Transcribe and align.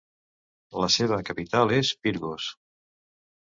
La 0.83 0.87
seva 0.95 1.19
capital 1.27 1.75
és 1.81 1.93
Pirgos. 2.07 2.49